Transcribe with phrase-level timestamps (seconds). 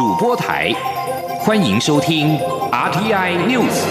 [0.00, 0.72] 主播台，
[1.40, 2.38] 欢迎收听
[2.72, 3.84] RTI News。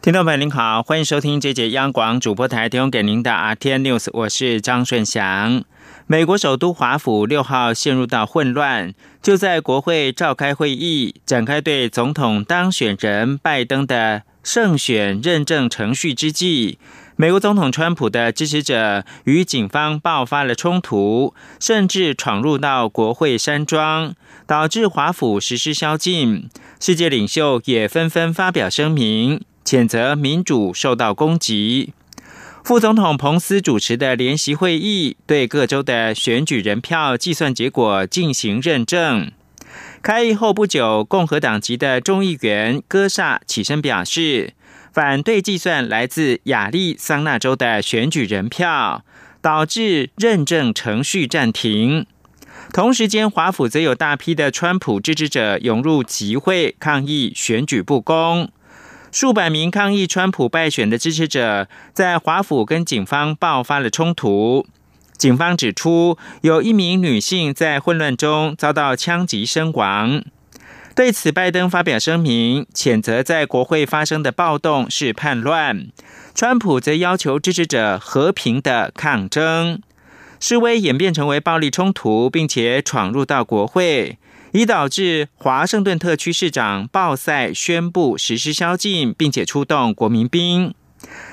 [0.00, 5.62] 听众朋友您好，欢迎收听这节央广主播台提供给您的 RTI News，我是张顺祥。
[6.06, 16.78] 美国首都华府六号陷入到混乱，就在国会召开会议，展开对总统当选人拜登的胜选认证程序之际，
[17.16, 24.14] 美国总统川普的支持者与警方爆发了冲突，甚至闯入到国会山庄，
[24.46, 26.48] 导致华府实施宵禁。
[26.78, 31.92] 世界领袖也纷纷发表声明，谴责民主受到攻击。
[32.62, 39.32] 副总统彭斯主持的联席会议对各州的选举人票计算结果进行认证。
[40.06, 44.52] 开议后不久，共和党籍的众议员戈萨起身表示，
[44.92, 49.02] 反对计算来自亚利桑那州的选举人票，
[49.42, 52.06] 导致认证程序暂停。
[52.72, 58.48] 同时间，华府则有大批的川普支持者涌入集会抗议选举不公。
[59.10, 64.64] 数百名抗议川普败选的支持者在华府跟警方爆发了冲突。
[65.16, 70.22] 警方指出，有一名女性在混乱中遭到枪击身亡。
[70.94, 75.88] 对此，拜登发表声明，谴责在国会发生的暴动是叛乱。
[76.34, 79.80] 川普则要求支持者和平的抗争。
[80.38, 84.18] 示威演变成为暴力冲突，并且闯入到国会。
[84.52, 90.74] 已导致华盛顿特区市长鲍塞宣布实施宵禁，并且出动国民兵。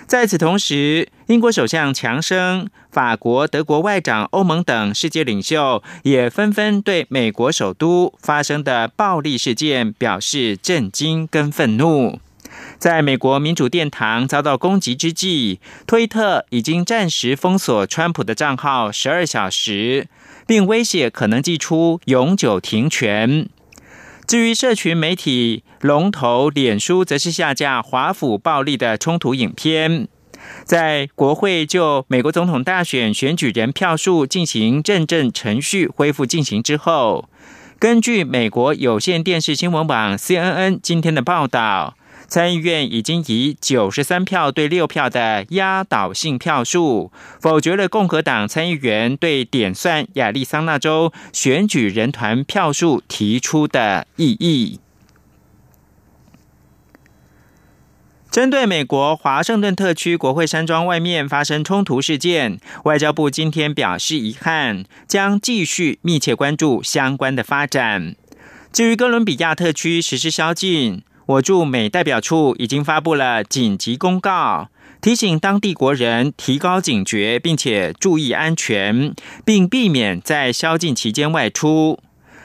[0.06, 12.20] 在此同时，英国首相强生、法国、德国外长、欧盟等世界领袖也纷纷对美国首都发生的暴力事件表示震惊跟愤怒。
[12.78, 20.08] 在美国民主殿堂遭到攻击之际，推特已经暂时封锁川普的账号十二小时。
[20.46, 23.48] 并威胁可能寄出永久停权。
[24.26, 30.08] 至于社群媒体龙头脸书，则是下架华府暴力的冲突影片。
[30.64, 37.30] 在国会就美国总统大选选举人票数进行认证程序恢复进行之后，
[37.80, 41.96] 根据美国有线电视新闻网 CNN 今天的报道。
[42.34, 54.80] 参议院已经以九十三票对六票的压倒性票数，否决了共和党参议员对点算亚利桑那州选举人团票数提出的异议。
[58.32, 68.16] 针对美国华盛顿特区国会山庄外面发生冲突事件，外交部今天表示遗憾，将继续密切关注相关的发展。
[68.72, 71.04] 至于哥伦比亚特区实施宵禁。
[71.26, 74.68] 我驻美代表处已经发布了紧急公告，
[75.02, 79.14] 提醒当地国人提高警觉，并且注意安全，
[79.46, 82.00] 并避免在宵禁期间外出。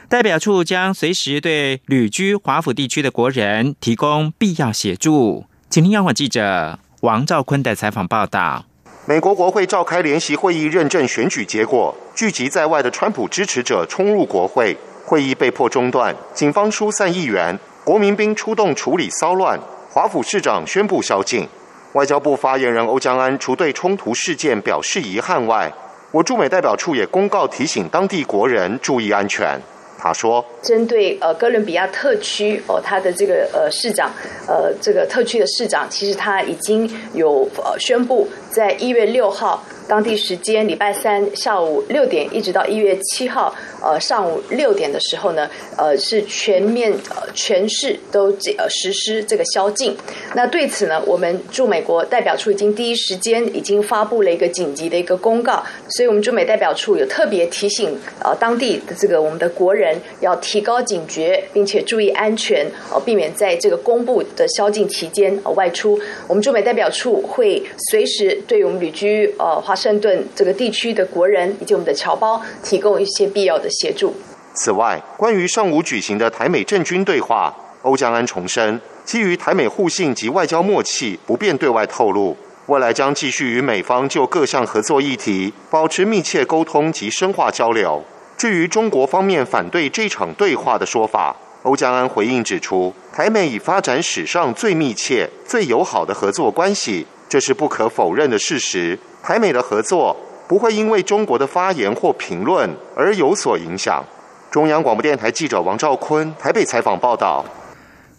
[0.08, 5.44] 代表处将随时对旅居华府地区的国人提供必要协助。
[5.68, 8.64] 请听央广记者王兆坤的采访报道。
[9.06, 17.58] 美国国会召开联席会议认证选举结果，聚集在外的川普支持者冲入国会，会议被迫中断，警方疏散议员。
[17.88, 19.58] 国民兵出动处理骚乱，
[19.90, 21.48] 华府市长宣布宵禁。
[21.94, 25.72] 外交部发言人欧江安除对冲突事件表示遗憾外，
[26.10, 29.58] 我驻美代表处也公告提醒当地国人注意安全。
[29.98, 34.12] 他说：“针对呃哥伦比亚特区哦，他的这个呃市长
[34.46, 49.96] 呃这个特区的市长，其实他已经有呃宣布，在一月六号。”当地时间礼拜三下午六点，一直到一月七号呃上午六点的时候呢，呃是全面呃全市都这呃实施这个宵禁。
[50.34, 65.98] 那对此呢，我们驻美国代表处已经第一时间已经发布了一个紧急的一个公告，所以我们驻美代表处有特别提醒呃当地的这个我们的国人要提高警觉，并且注意安全，呃避免在这个公布的宵禁期间呃外出。
[66.26, 69.77] 我们驻美代表处会随时对我们旅居呃华。
[69.78, 74.12] 圣顿这个地区的国人以及我们的侨胞提供一些必要的协助。
[74.54, 82.36] 此外，关于上午举行的台美政军对话，欧江安重申，基于台美互信及外交默契，不便对外透露。
[82.66, 88.04] 未来将继续与美方就各项合作议题保持密切沟通及深化交流。
[88.36, 97.06] 至于中国方面反对这场对话的说法，欧江安回应指出，台美已发展史上最密切、最友好的合作关系。
[97.28, 98.98] 这是不可否认的事实。
[99.28, 100.16] 台美的合作
[100.48, 104.02] 不会因为中国的发言或评论而有所影响。
[104.50, 107.44] 中央广播电台记者王兆坤台北采访报道。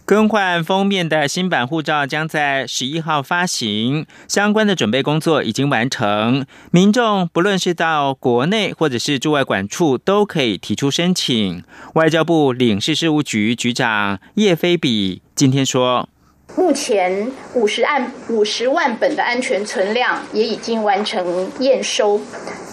[0.05, 6.45] 更换封面的新版护照将在十一号发行，相关的准备工作已经完成。
[6.69, 11.63] 民众不论是到国内或者是驻外管处，都可以提出申请。
[11.95, 16.07] 外交部领事事务局局长叶飞比今天说，
[16.55, 22.19] 目前五十万五十万本的安全存量也已经完成验收，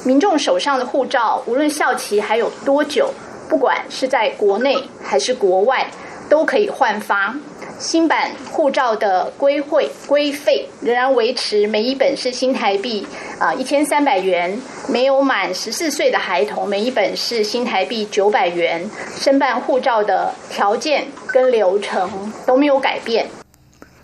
[0.04, 3.12] 民众手上的护照无论效期还有多久，
[3.48, 5.86] 不管是在国内还是国外。
[6.28, 7.32] 都可以换发
[7.78, 13.06] 新版护照的规会规费仍然维持每一本是新台币
[13.38, 18.90] 啊一千三百元，没有满十四岁的孩童每一本是新台币九百元。
[19.16, 22.10] 申办护照的条件跟流程
[22.44, 23.28] 都没有改变。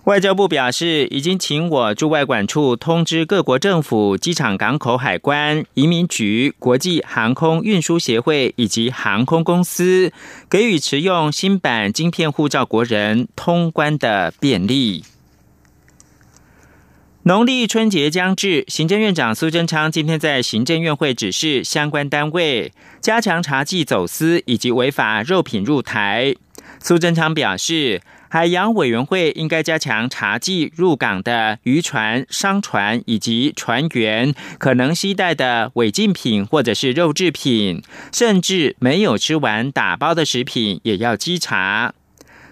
[0.04, 10.12] 外交部表示，已经请我驻外管处通知各国政府、机场、港口、海关、移民局、国际航空运输协会以及航空公司，
[10.50, 15.04] 给予持用新版晶片护照国人通关的便利。
[17.22, 26.34] 农历春节将至，行政院长苏贞昌今天在行政院会指示相关单位加强查缉走私以及违法肉品入台。
[26.80, 28.00] 苏贞昌表示。
[28.32, 41.92] 海洋委员会应该加强查缉入港的渔船、商船以及船员可能携带的违禁品或者是肉制品，甚至没有吃完打包的食品也要稽查。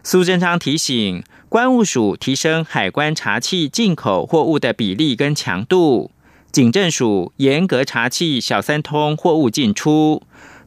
[0.04, 6.10] 苏贞昌提醒，关务署提升海关查缉进口货物的比例跟强度，
[6.52, 10.22] 警政署严格查缉小三通货物进出。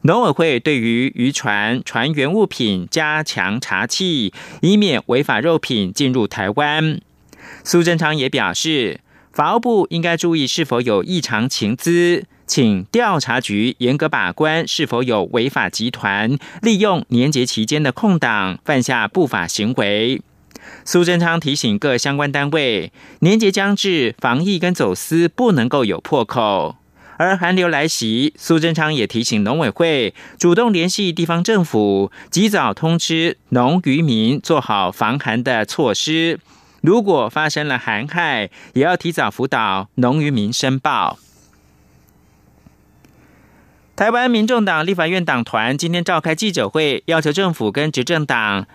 [0.06, 4.30] 农委会对于渔船船员物品加强查缉，
[4.60, 7.00] 以免违法肉品进入台湾。
[7.64, 9.00] 苏贞昌也表示，
[9.32, 20.20] 法务部应该注意是否有异常情资，请调查局严格把关是否有违法集团利用年节期间的空档犯下不法行为。
[20.84, 26.76] 苏贞昌提醒各相关单位，年节将至，防疫跟走私不能够有破口。
[27.16, 36.40] 而寒流来袭，苏贞昌也提醒农委会主动联系地方政府，及早通知农渔民做好防寒的措施。
[36.80, 41.18] 如果发生了寒害，也要提早辅导农渔民申报。
[43.96, 48.66] 台湾民众党立法院党团今天召开记者会，要求政府跟执政党。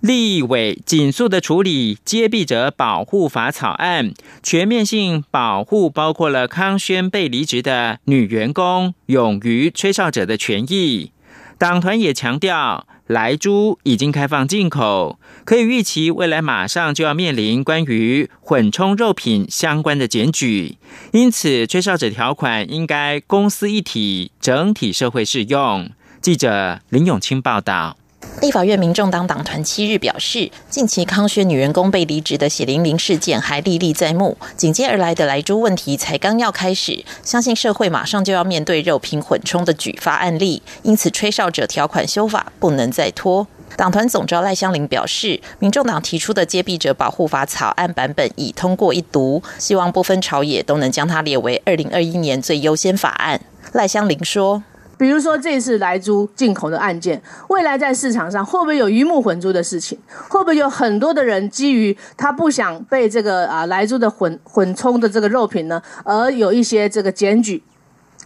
[0.00, 4.12] 立委紧速的处理接弊者保护法草案，
[4.42, 11.12] 全面性保护包括了康轩被离职的女员工、勇于吹哨者的权益。
[11.58, 20.76] 党团也强调，莱猪已经开放进口，可以预期未来马上就要面临关于混充肉品相关的检举，
[21.12, 25.90] 因此吹哨者条款应该公司一体，整体社会适用。
[26.20, 27.96] 记者林永清报道。
[28.42, 43.46] 立法院民众党党团七日表示，近期康轩女员工被离职的血淋淋事件还历历在目，紧接而来的莱猪问题才刚要开始，相信社会马上就要面对肉品混充的举发案例，因此吹哨者条款修法不能再拖。
[43.74, 53.40] 党团总召赖香林表示，民众党提出的接弊者保护法草案版本已通过一读，希望不分朝野都能将它列为二零二一年最优先法案。
[53.72, 54.62] 赖香林说。
[54.98, 59.98] 比如说这次来猪进口的案件，未来在市场上会不会有鱼目混珠的事情？
[60.28, 67.62] 会不会有很多的人基于他不想被这个啊来猪的混混充的这个肉品呢，而有一些这个检举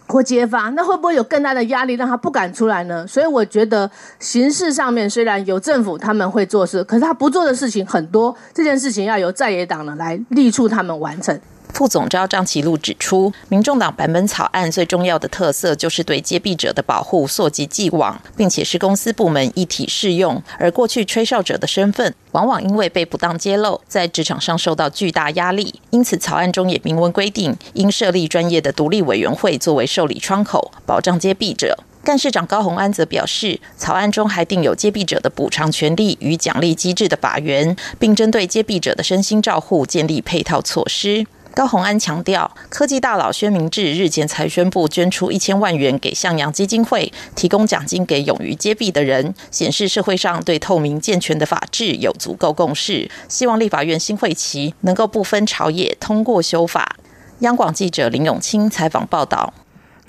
[0.07, 0.69] 或揭发？
[0.69, 3.05] 那会不会有更大的压力让他不敢出来呢？
[3.07, 11.37] 所以我觉得形式上面虽然有政府他们会做事，可是他不做的事情很多，这件事情要由在野党呢来力促他们完成。
[11.73, 20.41] 副总召张其禄指出，民众党版本草案最重要的特色就是对接弊者的保护溯及既往，并且是公司部门一体适用。
[20.59, 25.81] 而过去吹哨者的身份，往往因为被不当揭露，在职场上受到巨大压力。
[25.89, 31.77] 因此，草案中也明文规定，应设立专业的独立委员会作为受理窗口，保障接弊者。
[32.03, 41.25] 干事长高鸿安则表示，草案中还定有接弊者的补偿权利与奖励机制的法源，并针对接弊者的身心照护建立配套措施。
[41.53, 53.11] 高鸿安强调，科技大佬薛明志日前才宣布捐出一千万元给向阳基金会，提供奖金给勇于揭弊的人，显示社会上对透明健全的法治有足够共识。
[53.27, 56.95] 希望立法院新会期能够不分朝野通过修法。
[57.39, 59.53] 央广记者林永清采访报道。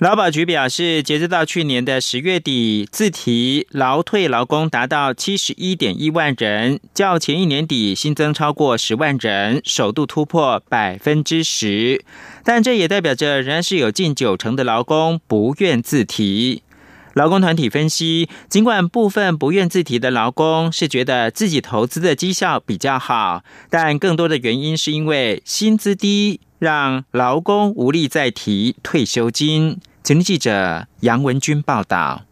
[0.03, 12.03] 劳保局表示，截至到去年的十月底，自提劳退劳工达到七十一点一万人，较前一年底新增超过十万人，首度突破百分之十。
[12.43, 16.63] 但这也代表着仍然是有近九成的劳工不愿自提。
[17.13, 29.79] 劳工团体分析，尽管部分不愿自提的劳工是觉得自己投资的绩效比较好，但更多的原因是因为薪资低，让劳工无力再提退休金。
[30.03, 32.23] 请记者杨文军报道。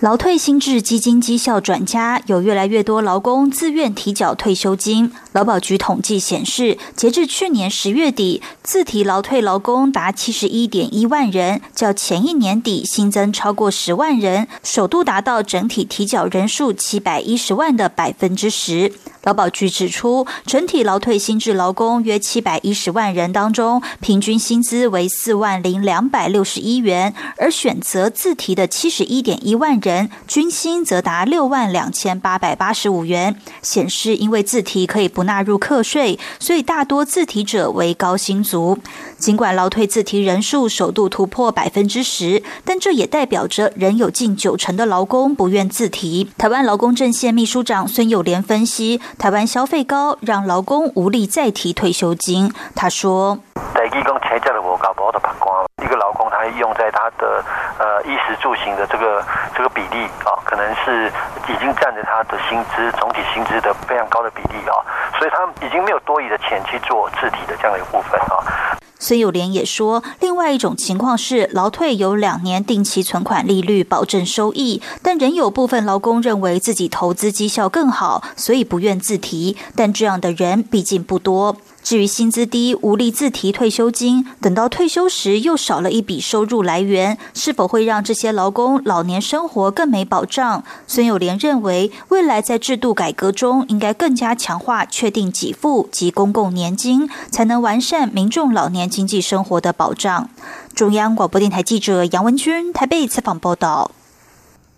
[0.00, 5.12] 劳退新制基金绩效转佳，有越来越多劳工自愿提缴退休金。
[5.32, 18.94] 劳保局统计显示，截至去年十月底，自提劳退劳工达七十一点一万人，较前一年底新增超过十万人，首度达到整体提缴人数七百一十万的百分之十。
[19.28, 33.36] 劳保局指出，整体劳退薪制劳工约七百一十万人当中，平均薪资为四万零两百六十一元，而选择自提的七十一点一万人，均薪则达六万两千八百八十五元。
[33.60, 38.78] 显示，因为自提可以不纳入课税，所以大多自提者为高薪族。
[39.18, 46.30] 尽管劳退自提人数首度突破百分之十，但这也代表着仍有近九成的劳工不愿自提。
[46.38, 52.52] 台湾劳工阵线秘书长孙友莲分析，台湾消费高，让劳工无力再提退休金。
[52.76, 53.38] 他说
[55.82, 57.42] ：“一个劳工他用在他的
[57.78, 59.24] 呃衣食住行的这个
[59.56, 61.10] 这个比例啊，可能是
[61.48, 64.78] 已经占着他的薪资总体薪资的非常高的比例啊，
[65.18, 68.38] 所以他已经没有多余的钱去做自提的这样的一个部分啊。”
[68.98, 79.56] 孙友莲也说，另外一种情况是，劳退有两年定期存款利率保证收益，但仍有部分劳工认为自己投资绩效更好，所以不愿自提。
[79.76, 81.56] 但这样的人毕竟不多。
[81.88, 90.62] 至于薪资低、无力自提退休金，等到退休时又少了一笔收入来源，是否会让这些劳工老年生活更没保障？
[90.86, 100.28] 孙友莲认为，未来在制度改革中，应该更加强化确定给付及公共年金，才能完善民众老年经济生活的保障。
[100.74, 103.92] 中央广播电台记者杨文君台北采访报道。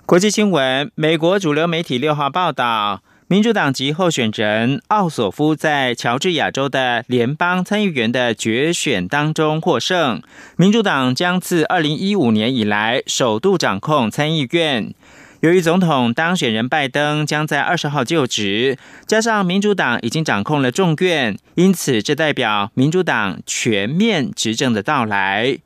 [0.07, 3.01] 国际新闻：美国主流媒体六号报道。
[3.31, 10.21] 民主党籍候选人奥索夫在乔治亚州的联邦参议员的决选当中获胜，
[10.57, 14.93] 民主党将自二零一五年以来首度掌控参议院。
[15.43, 25.59] 由于总统当选人拜登将在二十号就职，加上民主党已经掌控了众院，因此这代表民主党全面执政的到来。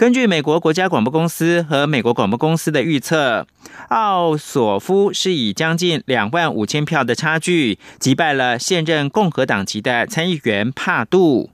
[0.00, 3.46] 根据美国国家广播公司和美国广播公司的预测，
[3.90, 11.50] 奥索夫是以将近两万五千票的差距击败了现任共和党籍的参议员帕杜，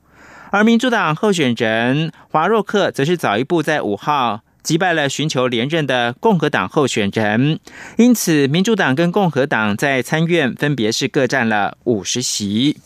[0.53, 7.59] 而民主党候选人华洛克则是早一步在五号击败了寻求连任的共和党候选人，
[7.97, 12.77] 因此民主党跟共和党在参院分别是各占了五十席。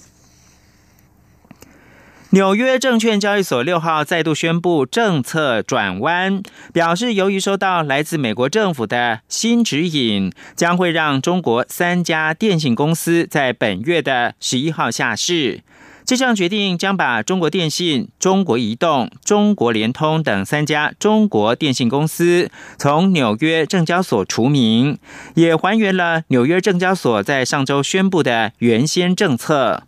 [2.32, 6.40] 纽约证券交易所六号再度宣布政策转弯，
[6.72, 15.62] 表示由于收到来自美国政府的新指引，将会让中国三家电信公司在本月的十一号下市。
[16.04, 24.96] 这项决定将把中国电信、中国移动、中国联通等三家中国电信公司从纽约证交所除名，
[25.34, 29.82] 也还原了纽约证交所在上周宣布的原先政策。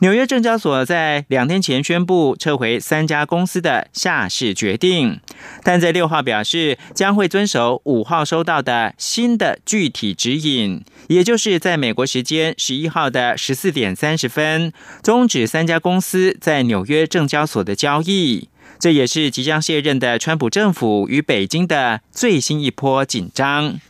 [0.00, 5.20] 纽约证交所在两天前宣布撤回三家公司的下市决定，
[5.62, 18.48] 但在六号表示将会遵守五号收到的新的具体指引，也就是在美国时间十一号的十四点三十分终止三家公司在纽约证交所的交易。
[18.78, 23.80] 这也是即将卸任的川普政府与北京的最新一波紧张。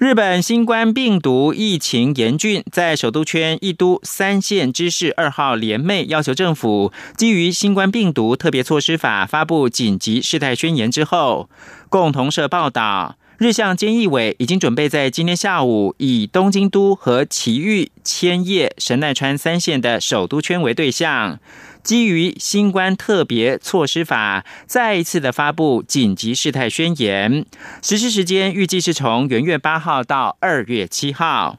[0.00, 11.50] 日本新冠病毒疫情严峻，在首都圈一都三县知事二号联袂要求政府基于新冠病毒特别措施法发布紧急事态宣言之后，
[11.90, 21.38] 共同社报道，日向菅义伟已经准备在今天下午以东京都和埼玉、千叶、神奈川三县的首都圈为对象。
[21.82, 27.44] 基于新冠特别措施法，再一次的发布紧急事态宣言，
[27.82, 31.58] 实施时间预计是从元月八号到二月七号。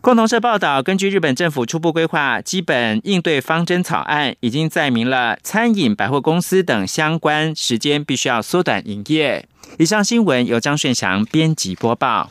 [0.00, 9.48] 共同社报道，根据日本政府初步规划，基本应对方针草案已经载明了餐饮、百货公司等相关时间必须要缩短营业。
[9.78, 12.30] 以上新闻由张顺祥编辑播报。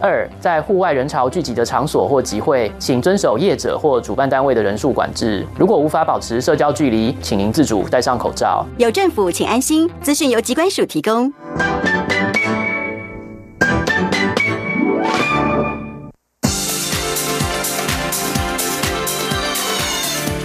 [0.00, 5.46] 二，在户外人潮聚集的场所或集会，请遵守业者或主办单位的人数管制。
[5.58, 8.64] 如果无法保持社交距离，请您自主戴上口罩。
[8.78, 9.88] 有政府，请安心。
[10.00, 11.30] 资讯由机关署提供。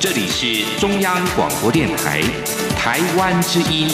[0.02, 2.22] 这里是中央广播电台
[2.78, 3.90] 台湾之音，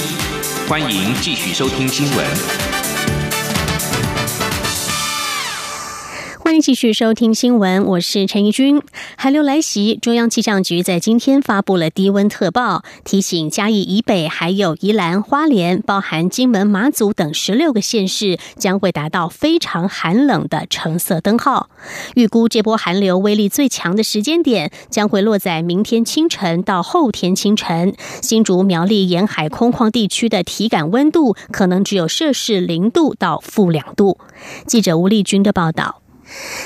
[0.68, 2.71] 欢迎继续收听新闻。
[6.62, 8.84] 继续收听新闻，我是陈怡君。
[9.18, 21.72] 寒流来袭，中央气象局在今天发布了低温特报，提醒嘉义以北还有宜兰花莲，包含金门、马祖等十六个县市将会达到非常寒冷的橙色灯号。
[22.13, 27.96] 预估这波寒流威力最强的时间点将会落在明天清晨到后天清晨。
[28.22, 34.20] 新竹苗栗沿海空旷地区的体感温度可能只有摄氏零度到负两度。
[34.68, 36.00] 记者吴丽君的报道。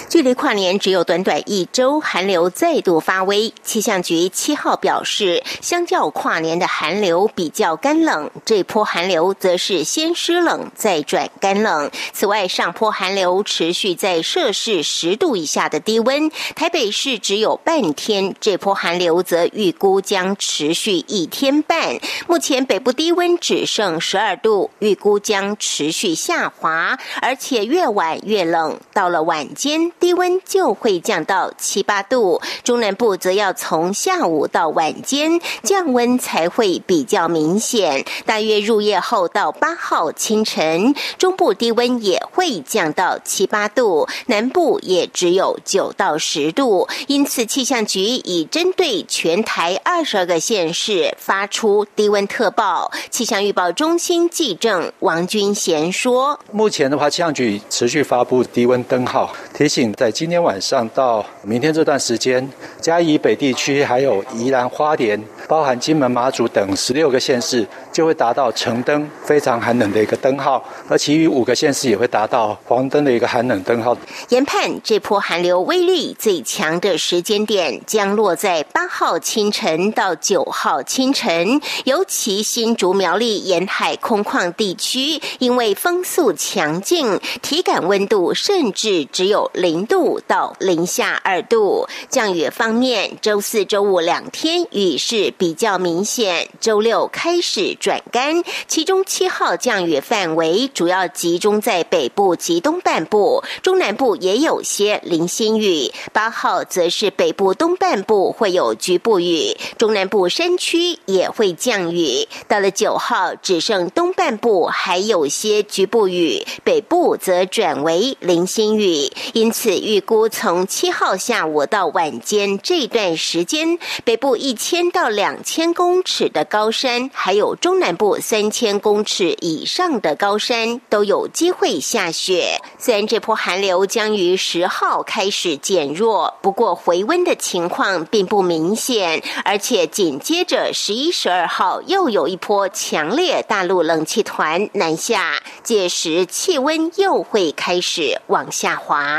[0.10, 3.54] 距离跨年只有短短一周，寒流再度发威。
[3.64, 11.90] 气象局七号表示，相较跨年的寒流比较干冷，这波寒流则是先湿冷再转干冷。
[12.14, 21.98] 此外，上坡寒流持续在摄氏十度以下的低温，台北市只有半天，这波寒流则预估将持续一天半。
[22.28, 29.55] 目前北部低温只剩十二度，预估将持续下滑，而且越晚越冷，到了晚。
[29.56, 38.06] 间低温就会降到七八度，中南部则要从下午到晚间降温才会比较明显。
[38.26, 46.88] 大约入夜后到八号清晨，中部低温也会降到七八度，南部也只有九到十度。
[47.08, 52.92] 因此，气象局已针对全台二十二个县市发出低温特报。
[53.10, 62.46] 气象预报中心记者王君贤说：“目前的话，气象局持续发布低温灯号。”提醒，在今天晚上到明天这段时间，
[62.82, 73.96] 嘉义北地区还有宜兰花莲，包含金门、马祖等十六个县市，就会达到橙灯非常寒冷的一个灯号，而其余五个县市也会达到黄灯的一个寒冷灯号。
[74.28, 89.45] 研判这波寒流威力最强的时间点将落在八号清晨到九号清晨，尤其新竹苗栗沿海空旷地区，因为风速强劲，体感温度甚至只有。
[89.54, 91.88] 零度到零下二度。
[92.10, 98.44] 降雨方面，周四周五两天雨势比较明显，周六开始转干。
[98.68, 105.92] 其中七号降雨范围主要集中在北部及东半部，中南部也有些零星雨。
[106.14, 112.28] 八号则是北部东半部会有局部雨，中南部山区也会降雨。
[112.48, 119.12] 到了九号，只剩东半部还有些局部雨，北部则转为零星雨。
[119.36, 132.62] 因此，预估从七号下午到晚间这段时间，北部一千到两千公尺的高山，还有中南部三千公尺以上的高山都有机会下雪。
[132.78, 149.15] 虽然这波寒流将于十号开始减弱，不过回温的情况并不明显，而且紧接着十一、十二号又有一波强烈大陆冷气团南下，届时气温又会开始往下滑。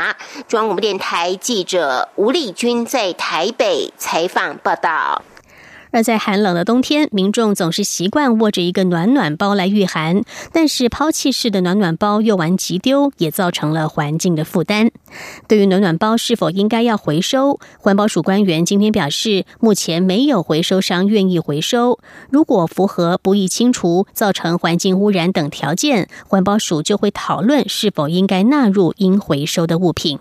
[0.47, 5.21] 中央广播电台记者吴丽君在台北采访报道。
[5.91, 10.21] 而在寒冷的冬天，民众总是习惯握着一个暖暖包来御寒，
[10.51, 14.91] 但是抛弃式的暖暖包用完即丢，也造成了环境的负担。
[15.47, 21.99] 对于暖暖包是否应该要回收，环保署官员今天表示，目前没有回收商愿意回收。
[22.29, 30.19] 如果符合不易清除、造成环境污染等条件，环保署就会讨论是否应该纳入应回收的物品。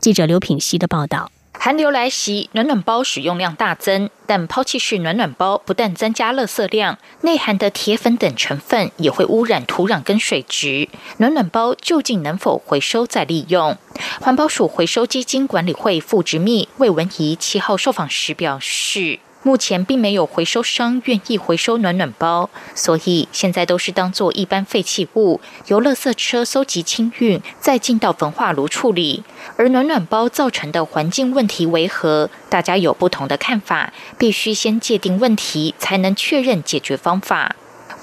[0.00, 1.30] 记者刘品希的报道。
[1.64, 10.90] 寒流来袭，暖暖包使用量大增，但抛弃式暖暖包不但增加垃圾量，内含的铁粉等成分也会污染土壤跟水质。
[11.16, 13.78] 暖暖包究竟能否回收再利用？
[14.20, 19.20] 环保署回收基金管理会副执秘魏文怡七号受访时表示。
[19.44, 29.22] 目前并没有回收商愿意回收暖暖包，所以现在都是当做一般废弃物，由垃圾车搜集清运，再进到焚化炉处理。
[29.56, 32.30] 而暖暖包造成的环境问题为何？
[32.48, 37.54] 大家有不同的看法，必须先界定问题，才能确认解决方法。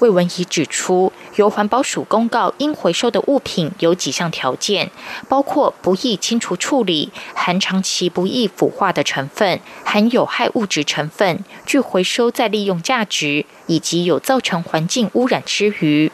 [0.02, 4.90] 魏文仪指出，由环保署公告应回收的物品有几项条件，
[5.28, 16.10] 包括不易清除处理、含长期不易腐化的成分、含有害物质成分、具回收再利用价值，以及有造成环境污染之余。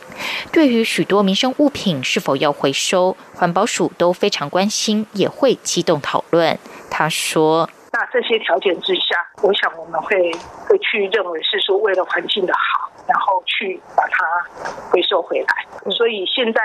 [0.53, 6.59] 对于许多民生物品是否要回收，环保署都非常关心，也会机动讨论。
[6.91, 7.67] 他说。
[7.91, 10.31] 那这些条件之下，我想我们会
[10.67, 14.25] 会去认为是说为了环境的好，然后去把它
[14.91, 15.91] 回收回来。
[15.91, 16.61] 所以现在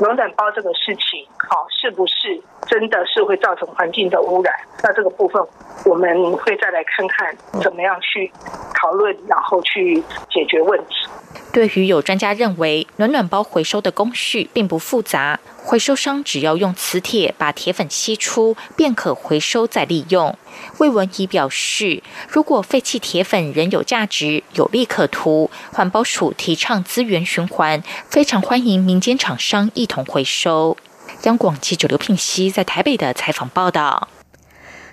[0.00, 4.54] 暖暖包这个事情，好是不是真的是会造成环境的污染？
[4.82, 5.42] 那这个部分
[5.86, 8.30] 我们会再来看看怎么样去
[8.74, 11.08] 讨论，然后去解决问题。
[11.52, 20.36] 对于有专家认为暖暖包回收的工序并不复杂，回收商只要用磁铁把铁粉吸出，便可回收再利用。
[20.78, 30.76] 魏文仪表示，如果废弃铁粉仍有价值、有利可图，环保署提倡资源循环，非常欢迎民间厂商一同回收。
[31.24, 34.08] 央广记者刘聘熙在台北的采访报道。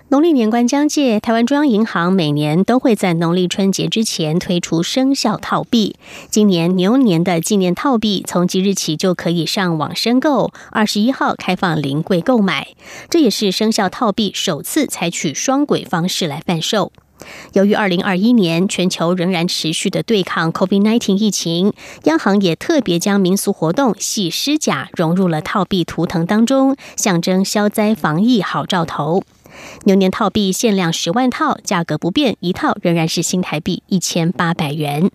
[0.10, 5.98] 农历年关将届，台湾中央银行每年都会在农历春节之前推出生肖套币。
[6.30, 12.70] 今年牛年的纪念套币从即日起就可以上网申购，二十一号开放临柜购买。
[13.10, 16.94] 这也是生肖套币首次采取双轨方式来贩售。
[17.52, 29.24] 由于二零二一年全球仍然持续的对抗 COVID-19 疫情，央行也特别将民俗活动洗狮甲融入了套币图腾当中，象征消灾防疫好兆头。
[29.86, 35.10] 牛年套币限量十万套，价格不变，一套仍然是新台币一千八百元。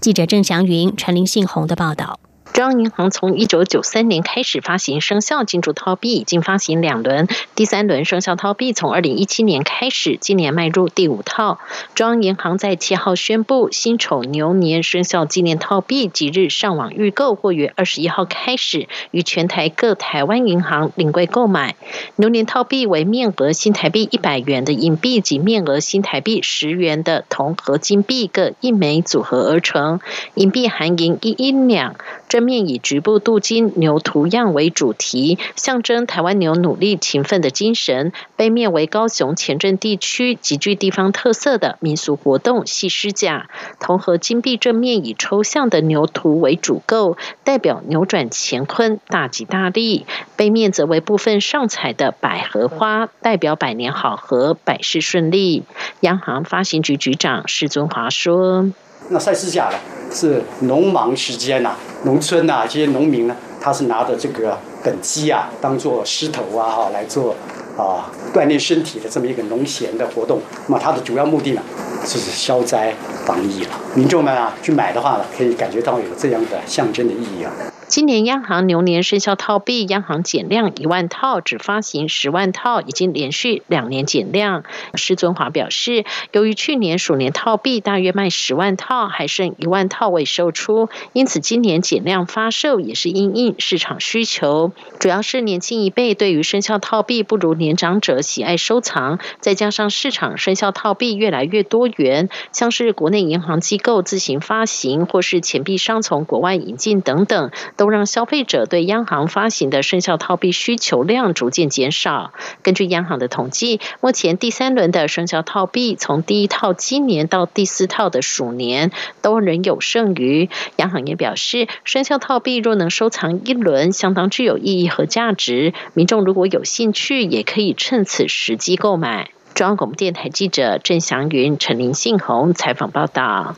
[0.00, 2.20] 记者郑祥云、陈林信宏的报道。
[2.54, 11.58] 中央银行从一九九三年开始发行生肖金主套币，已经发行两轮，第三轮生肖套币从二零一七年开始，今年迈入第五套。
[11.96, 21.74] 中央银行在七号宣布，辛丑牛年生肖纪念套币即日上网预购，或于二十一号开始于全台各台湾银行领柜购买。
[22.14, 29.98] 牛年套币为面额新台币一百元的硬币及面额新台币十元的铜合金币各一枚组合而成，
[30.36, 31.96] 硬币含银一英两。
[32.28, 43.48] 正面以局部镀金牛图样为主题，象征台湾牛努力勤奋的精神；背面为高雄前镇地区极具地方特色的民俗活动戏狮甲。
[43.80, 50.04] 铜和金币正面以抽象的牛图为主构，代表扭转乾坤、大吉大利；
[50.36, 55.62] 背面则为部分上彩的百合花，代表百年好合、百事顺利。
[56.00, 58.70] 央行发行局局长施尊华说。
[59.10, 59.78] 那赛事下来
[60.12, 61.72] 是农忙时间呐，
[62.04, 67.34] 农村呐，这些农民呢，他是拿着这个本鸡啊，当做狮头啊，哈，来做
[67.76, 70.40] 啊锻炼身体的这么一个农闲的活动。
[70.66, 71.62] 那么它的主要目的呢，
[72.02, 72.94] 就是消灾
[73.26, 73.70] 防疫了。
[73.94, 77.52] 民众们啊，去买的话呢，可以感觉到有这样的象征的意义啊。
[77.86, 84.64] 今年央行牛年生肖套币，央行减量一万套，只发行十万套，已经连续两年减量。
[84.94, 94.72] 施尊华表示，由于去年鼠年套币大约卖十万套，还剩一万套未售出，因此今年减量发售也是因应市场需求。
[94.98, 107.50] 主要是年轻一辈对于生肖套币不如年长者喜爱收藏，再加上市场生肖套币越来越多元，像是国内银行机构自行发行，或是钱币商从国外引进等等。
[107.76, 112.32] 都让消费者对央行发行的生肖套币需求量逐渐减少。
[112.62, 120.48] 根据央行的统计，目前第三轮的生肖套币，从第一套今年到第四套的鼠年，都仍有剩余。
[120.76, 125.72] 央行也表示，生肖套币若能收藏一轮，相当具有意义和价值。
[125.94, 129.30] 民众如果有兴趣，也可以趁此时机购买。
[129.54, 133.54] 中央广播电台记者郑祥云、陈林信宏采访报道。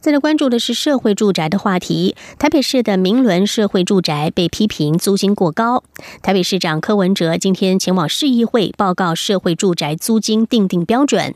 [0.00, 2.16] 再来关注的是社会住宅的话题。
[2.38, 5.84] 台北市的明伦社会住宅被批评租金过高。
[6.22, 11.34] 台北市长柯文哲今天前往市议会报告社会住宅租金定定标准。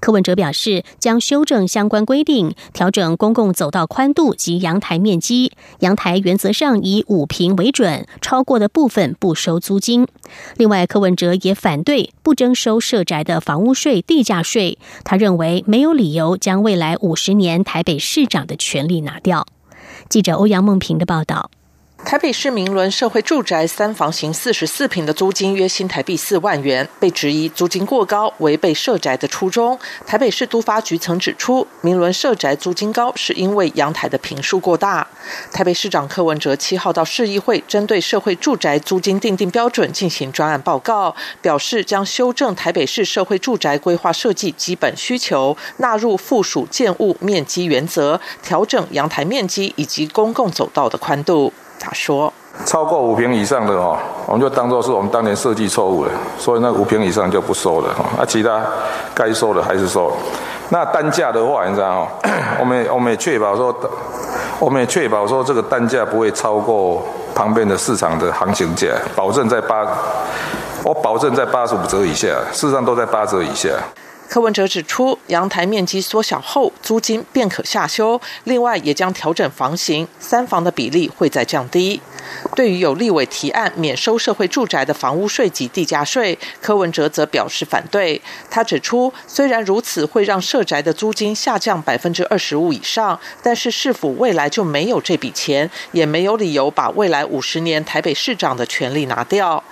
[0.00, 5.52] 柯文哲表示，将修正相关规定，调整公共走道宽度及阳台面积。
[5.80, 10.06] 阳台原则上以五平为准，超过的部分不收租金。
[10.56, 14.78] 另外，柯文哲也反对不征收社宅的房屋税、地价税。
[15.04, 19.46] 他认为没有理由将未来五十年台北市长的权利拿掉。
[20.08, 21.50] 记者欧阳梦平的报道。
[22.06, 29.76] 台北市明伦社会住宅三房型四十四平的租金约新台币四万元，被质疑租金过高，违背社宅的初衷。
[30.06, 35.04] 台北市都发局曾指出，明伦社宅租金高是因为阳台的平数过大。
[35.50, 51.52] 台北市长柯文哲七号到市议会，针对社会住宅租金定定标准进行专案报告，表示将修正台北市社会住宅规划设计基本需求，纳入附属建物面积原则，调整阳台面积以及公共走道的宽度。
[51.92, 52.32] 说
[52.66, 58.04] ：“超过五平以上的哦，我们就当做是我们当年设计错误了，所以那五平以上就不收了哈。
[58.18, 58.60] 那其他
[59.14, 60.12] 该收的还是收。
[60.68, 62.08] 那单价的话，你知道哦，
[62.60, 63.74] 我们我们也确保说，
[64.58, 67.02] 我们也确保说这个单价不会超过
[67.34, 69.86] 旁边的市场的行情价，保证在八，
[70.82, 73.68] 我保证在八十五折以下，事实上都在八折以下。”
[74.28, 78.20] 柯文哲指出，阳台面积缩小后，租金便可下修。
[78.44, 82.00] 另外，也将调整房型，三房的比例会再降低。
[82.56, 88.20] 对于有立委提案免收社会住宅的房屋税及地价税，柯文哲则表示反对。
[88.50, 99.62] 他指出，虽然如此会让社宅的租金下降百分之二十五以上，但是市府未来就没有这笔钱，也没有理由把未来五十年台北市长的权利拿掉。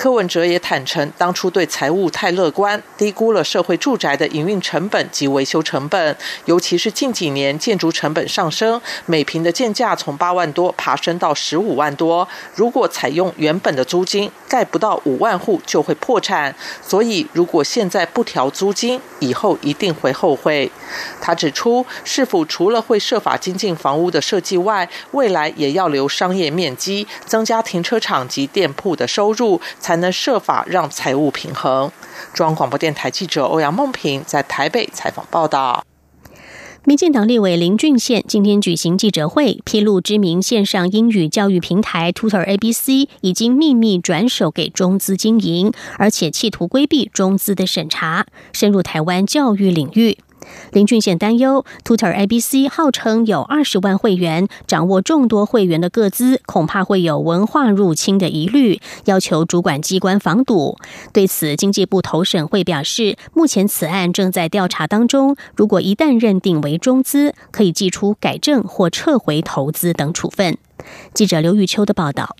[0.00, 12.26] 柯文哲也坦诚，当初对财务太乐观，低估了社会住宅的营运成本及维修成本，尤其是近几年建筑成本上升，每平的建价从八万多爬升到十五万多。
[12.54, 16.54] 如果采用原本的租金，盖不到五万户就会破产。
[16.80, 20.72] 所以，如果现在不调租金，以后一定会后悔。
[21.20, 29.60] 他指出，市府除了会设法精进房屋的设计外，未来也要留商业面积，增加停车场及店铺的收入，
[29.90, 31.90] 才能设法让财务平衡。
[32.32, 35.84] 中央广播电台记者欧阳梦平在台北采访报道。
[36.84, 50.18] 民进党立委林俊宪今天举行记者会，披露知名线上英语教育平台 Tutor ABC 已经秘密转手给中资经营，而且企图规避中资的审查，深入台湾教育领域。
[50.72, 60.76] 林俊宪担忧，Tutor ABC 号称有二十万会员，掌握众多会员的个资，恐怕会有文化入侵的疑虑，要求主管机关防堵。
[61.12, 70.56] 对此，经济部投审会表示，目前此案正在调查当中，如果一旦认定为中资，可以寄出改正或撤回投资等处分。
[71.12, 72.36] 记者刘玉秋的报道。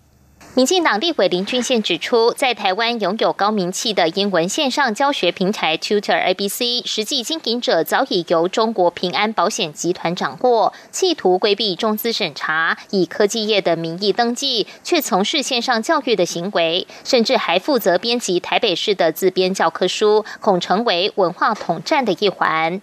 [0.56, 22.82] 民进党立委林俊宪指出，在台湾拥有高名气的英文线上教学平台 Tutor ABC，实际经营者早已由中国平安保险集团掌握，企图规避中资审查，以科技业的名义登记，却从事线上教育的行为，甚至还负责编辑台北市的自编教科书，恐成为文化统战的一环。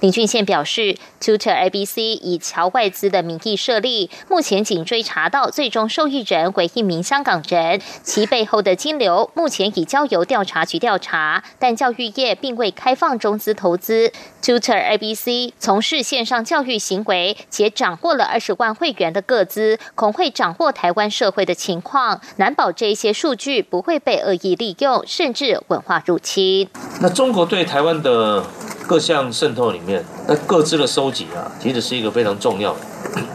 [0.00, 14.12] 林俊宪表示，Tutor ABC 以侨外资的名义设立，目前仅追查到最终受益人为一名香港人，其背后的金流目前已交由调查局调查，但教育业并未开放中资投资。
[14.42, 26.68] Tutor ABC 从事线上教育行为，且掌握了二十万会员的个资，恐会掌握台湾社会的情况，难保这些数据不会被恶意利用，甚至文化入侵。
[27.00, 28.44] 那中国对台湾的
[28.88, 32.80] 各项渗透里面，那各自的收集啊，其实是一个非常重要的。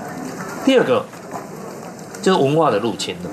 [0.66, 1.06] 第二个，
[2.24, 3.30] 就是文化的入侵了。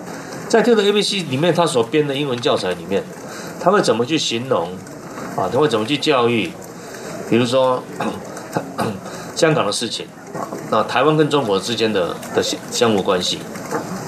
[0.47, 3.03] 在这个 ABC 里面，他所编的英文教材里面，
[3.59, 4.73] 他会怎么去形容
[5.35, 5.49] 啊？
[5.51, 6.51] 他会怎么去教育？
[7.31, 7.83] 比如说，
[9.35, 13.39] 香港的事情啊，那台湾跟中国之间的的相互关系，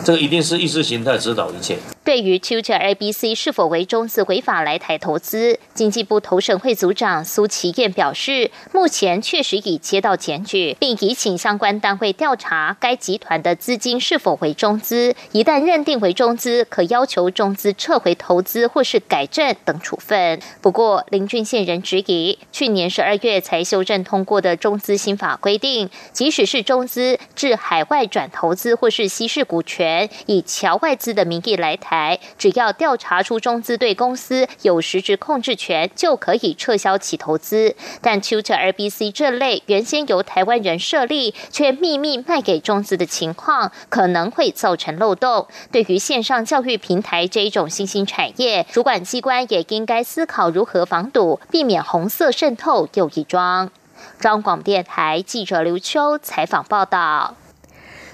[0.04, 1.78] 这个一定是意识形态指导一切。
[2.12, 15.14] 对于 Tutor ABC 是否为中资违法来台投资，经济部投审会组长苏其燕表示，目前确实已接到检举，并已请相关单位调查该集团的资金是否为中资。
[15.30, 20.38] 一旦认定为中资，可要求中资撤回投资或是改正等处分。
[20.60, 32.01] 不过，林俊宪人质疑，去年十二月才修正通过的中资新法规定，即使是中资至海外转投资或是稀释股权，以侨外资的名义来台。
[32.38, 37.74] 只要调查出中资对公司有实质控制权，就可以撤销其投资。
[38.00, 45.46] 但 Tutor RBC 这类原先由台湾人设立却秘密卖给中资的情况，可能会造成漏洞。
[45.70, 53.70] 对于线上教育平台这一种新兴产业，主管机关也应该思考如何防堵，避免红色渗透又一桩。
[54.18, 57.36] 中广电台记者刘秋采访报道。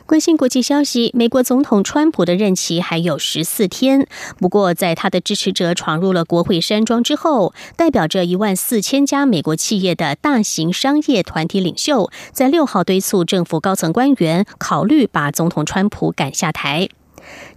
[0.09, 4.09] 关心国际消息，美国总统川普的任期还有十四天。
[4.39, 16.89] 不过，在他的支持者闯入了国会山庄之后，代表着一万四千家美国企业的大型商业团体领袖，在六号敦促政府高层官员考虑把总统川普赶下台。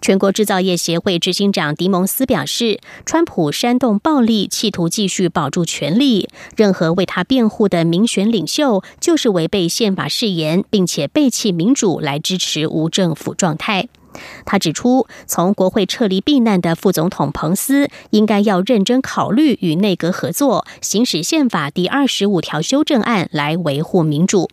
[0.02, 6.28] 全国制造业协会执行长迪蒙斯表示，川普煽动暴力，企图继续保住权力。
[6.56, 13.88] 任何为他辩护的民选领袖，就是违背宪法誓言，并且背弃民主来支持无政府状态。
[14.44, 24.50] 他指出，从国会撤离避难的副总统彭斯，应该要认真考虑与内阁合作，行使宪法第二十五条修正案来维护民主。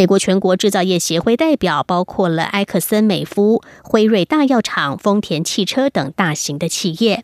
[0.00, 7.22] 美国全国制造业协会代表包括了埃克森美孚、辉瑞大药厂、丰田汽车等大型的企业，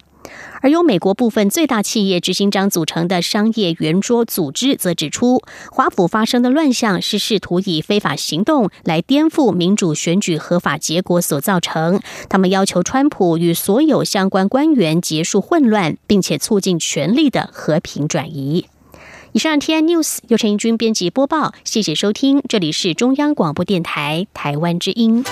[0.60, 5.40] 而由美国部分最大企业执行长组成的商业圆桌组织则指出，
[5.72, 12.02] 华府发生的乱象是试图以非法行动来颠覆民主选举合法结果所造成。
[12.28, 18.66] 他们要求川普与所有相关官员结束混乱，并且促进权力的和平转移。
[19.36, 25.22] 以上 T N News 由陈英军编辑播报，谢谢收听，这里是中央广播电台台湾之音。